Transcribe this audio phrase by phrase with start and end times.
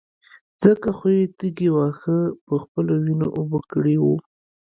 [0.63, 4.15] ځکه خو يې تږي واښه په خپلو وينو اوبه کړي وو.